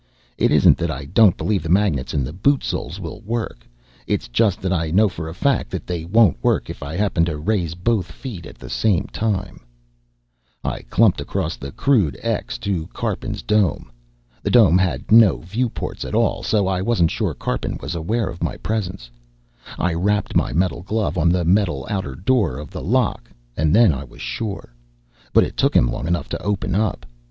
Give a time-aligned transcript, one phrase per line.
[0.35, 3.67] It isn't that I don't believe the magnets in the boot soles will work,
[4.07, 7.23] it's just that I know for a fact that they won't work if I happen
[7.25, 9.59] to raise both feet at the same time.
[10.63, 13.91] I clumped across the crude X to Karpin's dome.
[14.41, 18.41] The dome had no viewports at all, so I wasn't sure Karpin was aware of
[18.41, 19.11] my presence.
[19.77, 23.93] I rapped my metal glove on the metal outer door of the lock, and then
[23.93, 24.73] I was sure.
[25.31, 27.05] But it took him long enough to open up.